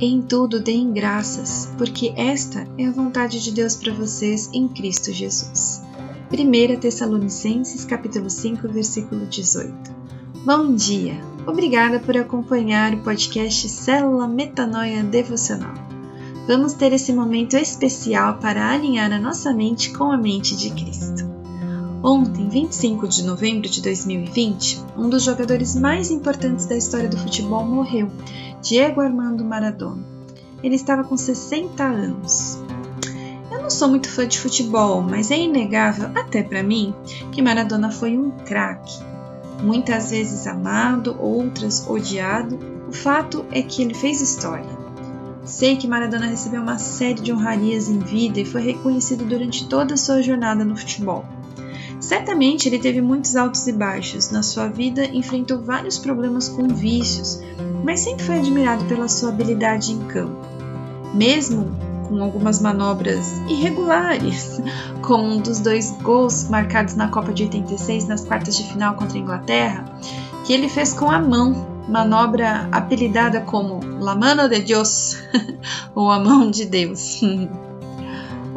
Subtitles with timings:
[0.00, 5.12] Em tudo deem graças, porque esta é a vontade de Deus para vocês em Cristo
[5.12, 5.82] Jesus.
[6.30, 9.74] 1 Tessalonicenses capítulo 5, versículo 18.
[10.46, 11.20] Bom dia!
[11.44, 15.74] Obrigada por acompanhar o podcast Célula Metanoia Devocional.
[16.46, 21.37] Vamos ter esse momento especial para alinhar a nossa mente com a mente de Cristo.
[22.02, 27.64] Ontem, 25 de novembro de 2020, um dos jogadores mais importantes da história do futebol
[27.64, 28.08] morreu,
[28.62, 30.04] Diego Armando Maradona.
[30.62, 32.58] Ele estava com 60 anos.
[33.50, 36.94] Eu não sou muito fã de futebol, mas é inegável, até para mim,
[37.32, 39.02] que Maradona foi um craque.
[39.64, 44.78] Muitas vezes amado, outras odiado, o fato é que ele fez história.
[45.44, 49.94] Sei que Maradona recebeu uma série de honrarias em vida e foi reconhecido durante toda
[49.94, 51.24] a sua jornada no futebol.
[52.00, 54.30] Certamente ele teve muitos altos e baixos.
[54.30, 57.40] Na sua vida, enfrentou vários problemas com vícios,
[57.84, 60.46] mas sempre foi admirado pela sua habilidade em campo.
[61.12, 61.76] Mesmo
[62.08, 64.60] com algumas manobras irregulares,
[65.02, 69.18] como um dos dois gols marcados na Copa de 86 nas quartas de final contra
[69.18, 69.84] a Inglaterra,
[70.44, 75.18] que ele fez com a mão, manobra apelidada como La Mano de Dios,
[75.94, 77.20] ou a mão de Deus.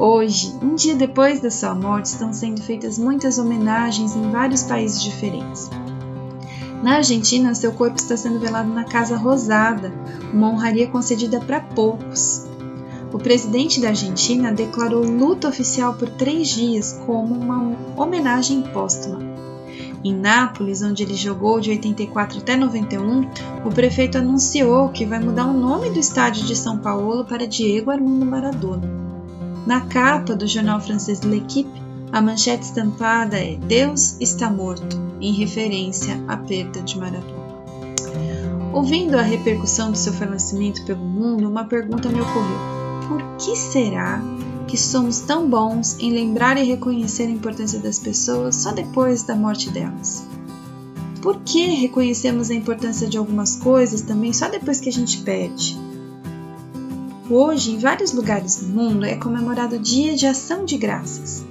[0.00, 5.02] Hoje, um dia depois da sua morte, estão sendo feitas muitas homenagens em vários países
[5.02, 5.68] diferentes.
[6.82, 9.92] Na Argentina, seu corpo está sendo velado na Casa Rosada,
[10.32, 12.46] uma honraria concedida para poucos.
[13.12, 19.18] O presidente da Argentina declarou luto oficial por três dias como uma homenagem póstuma.
[20.02, 23.28] Em Nápoles, onde ele jogou de 84 até 91,
[23.66, 27.90] o prefeito anunciou que vai mudar o nome do estádio de São Paulo para Diego
[27.90, 29.09] Armando Maradona.
[29.66, 31.80] Na capa do jornal francês L'Equipe,
[32.12, 37.50] a manchete estampada é Deus está morto, em referência à perda de Maradona.
[38.72, 42.58] Ouvindo a repercussão do seu falecimento pelo mundo, uma pergunta me ocorreu:
[43.06, 44.22] por que será
[44.66, 49.34] que somos tão bons em lembrar e reconhecer a importância das pessoas só depois da
[49.34, 50.24] morte delas?
[51.20, 55.89] Por que reconhecemos a importância de algumas coisas também só depois que a gente perde?
[57.30, 61.46] Hoje, em vários lugares do mundo, é comemorado o Dia de Ação de Graças.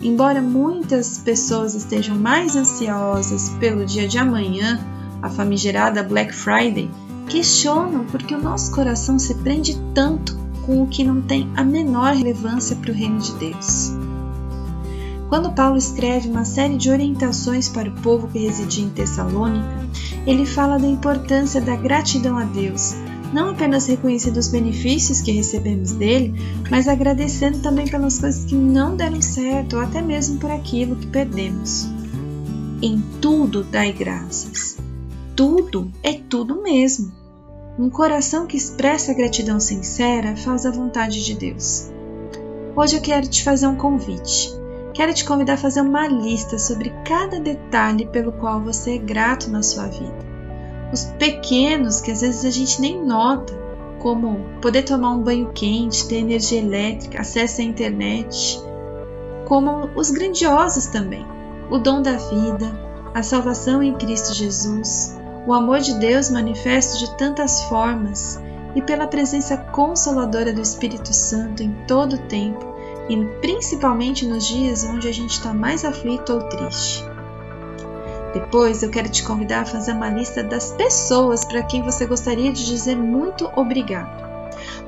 [0.00, 4.80] Embora muitas pessoas estejam mais ansiosas pelo dia de amanhã,
[5.20, 6.90] a famigerada Black Friday,
[7.28, 10.34] questionam porque o nosso coração se prende tanto
[10.64, 13.92] com o que não tem a menor relevância para o reino de Deus.
[15.28, 19.86] Quando Paulo escreve uma série de orientações para o povo que residia em Tessalônica,
[20.26, 22.94] ele fala da importância da gratidão a Deus,
[23.32, 26.34] não apenas reconhecendo os benefícios que recebemos dele,
[26.70, 31.06] mas agradecendo também pelas coisas que não deram certo ou até mesmo por aquilo que
[31.06, 31.86] perdemos.
[32.80, 34.78] Em tudo dai graças.
[35.36, 37.12] Tudo é tudo mesmo.
[37.78, 41.90] Um coração que expressa gratidão sincera faz a vontade de Deus.
[42.74, 44.52] Hoje eu quero te fazer um convite.
[44.94, 49.48] Quero te convidar a fazer uma lista sobre cada detalhe pelo qual você é grato
[49.48, 50.27] na sua vida
[50.92, 53.52] os pequenos que às vezes a gente nem nota,
[53.98, 58.62] como poder tomar um banho quente, ter energia elétrica, acesso à internet,
[59.46, 61.26] como os grandiosos também,
[61.70, 62.70] o dom da vida,
[63.14, 68.40] a salvação em Cristo Jesus, o amor de Deus manifesto de tantas formas
[68.74, 72.64] e pela presença consoladora do Espírito Santo em todo o tempo
[73.08, 77.17] e principalmente nos dias onde a gente está mais aflito ou triste.
[78.38, 82.52] Depois eu quero te convidar a fazer uma lista das pessoas para quem você gostaria
[82.52, 84.28] de dizer muito obrigado.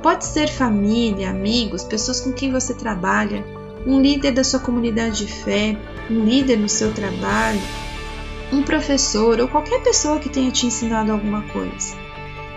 [0.00, 3.44] Pode ser família, amigos, pessoas com quem você trabalha,
[3.84, 5.76] um líder da sua comunidade de fé,
[6.08, 7.60] um líder no seu trabalho,
[8.52, 11.96] um professor ou qualquer pessoa que tenha te ensinado alguma coisa.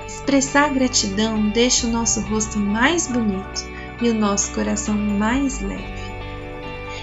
[0.05, 3.65] Expressar gratidão deixa o nosso rosto mais bonito
[3.99, 6.13] e o nosso coração mais leve.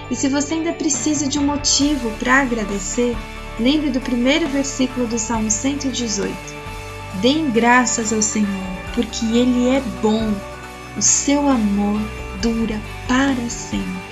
[0.08, 3.16] E se você ainda precisa de um motivo para agradecer,
[3.58, 6.34] Lembre do primeiro versículo do Salmo 118.
[7.20, 8.48] Deem graças ao Senhor,
[8.94, 10.32] porque Ele é bom,
[10.96, 12.00] o seu amor
[12.40, 14.10] dura para sempre.